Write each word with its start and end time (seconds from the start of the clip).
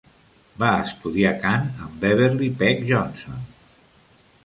Va 0.63 0.69
estudiar 0.85 1.35
cant 1.45 1.69
amb 1.89 2.01
Beverley 2.07 2.53
Peck 2.65 2.85
Johnson. 2.91 3.49